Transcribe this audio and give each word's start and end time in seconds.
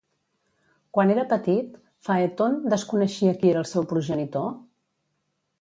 Quan 0.97 1.11
era 1.15 1.25
petit, 1.33 1.75
Faetont 2.09 2.57
desconeixia 2.73 3.37
qui 3.43 3.55
era 3.55 3.63
el 3.67 3.71
seu 3.77 3.89
progenitor? 3.93 4.53